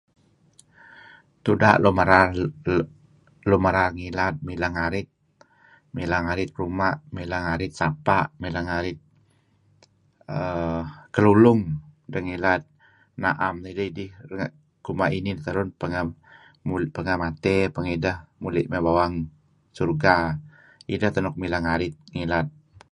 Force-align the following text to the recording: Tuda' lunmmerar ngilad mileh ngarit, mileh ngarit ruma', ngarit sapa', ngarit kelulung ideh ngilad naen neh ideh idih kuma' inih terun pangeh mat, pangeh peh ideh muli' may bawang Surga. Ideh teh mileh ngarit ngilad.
Tuda' 1.43 1.77
lunmmerar 3.49 3.83
ngilad 3.95 4.35
mileh 4.47 4.71
ngarit, 4.75 5.07
mileh 5.95 6.19
ngarit 6.25 6.49
ruma', 6.59 6.99
ngarit 7.45 7.71
sapa', 7.79 8.25
ngarit 8.67 8.97
kelulung 11.13 11.61
ideh 12.07 12.23
ngilad 12.25 12.61
naen 13.21 13.55
neh 13.61 13.71
ideh 13.73 13.89
idih 13.91 14.11
kuma' 14.85 15.13
inih 15.17 15.37
terun 15.45 15.69
pangeh 15.81 16.03
mat, 17.21 17.33
pangeh 17.43 17.71
peh 17.73 17.85
ideh 17.97 18.17
muli' 18.41 18.69
may 18.71 18.81
bawang 18.85 19.13
Surga. 19.77 20.15
Ideh 20.93 21.09
teh 21.13 21.23
mileh 21.41 21.61
ngarit 21.65 21.93
ngilad. 22.15 22.45